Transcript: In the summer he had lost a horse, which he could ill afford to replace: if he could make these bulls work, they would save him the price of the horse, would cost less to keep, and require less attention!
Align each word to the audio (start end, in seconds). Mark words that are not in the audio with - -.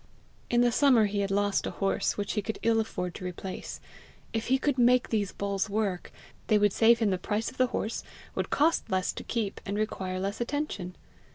In 0.49 0.61
the 0.61 0.71
summer 0.71 1.05
he 1.05 1.19
had 1.19 1.29
lost 1.29 1.67
a 1.67 1.77
horse, 1.77 2.17
which 2.17 2.33
he 2.33 2.41
could 2.41 2.57
ill 2.63 2.79
afford 2.79 3.13
to 3.13 3.23
replace: 3.23 3.79
if 4.33 4.47
he 4.47 4.57
could 4.57 4.79
make 4.79 5.09
these 5.09 5.31
bulls 5.31 5.69
work, 5.69 6.11
they 6.47 6.57
would 6.57 6.73
save 6.73 6.97
him 6.97 7.11
the 7.11 7.19
price 7.19 7.51
of 7.51 7.57
the 7.57 7.67
horse, 7.67 8.03
would 8.33 8.49
cost 8.49 8.89
less 8.89 9.13
to 9.13 9.23
keep, 9.23 9.61
and 9.63 9.77
require 9.77 10.19
less 10.19 10.41
attention! 10.41 10.95